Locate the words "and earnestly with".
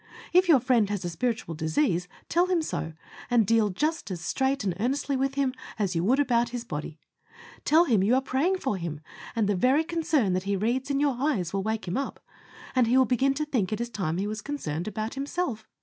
4.63-5.35